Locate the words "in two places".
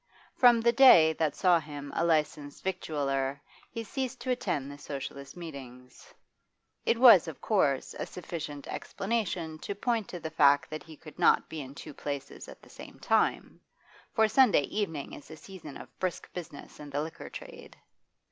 11.61-12.47